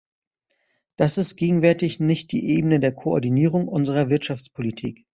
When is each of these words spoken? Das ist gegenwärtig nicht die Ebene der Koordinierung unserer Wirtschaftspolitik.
Das 0.95 1.19
ist 1.19 1.35
gegenwärtig 1.35 1.99
nicht 1.99 2.31
die 2.31 2.43
Ebene 2.49 2.79
der 2.79 2.91
Koordinierung 2.91 3.67
unserer 3.67 4.09
Wirtschaftspolitik. 4.09 5.05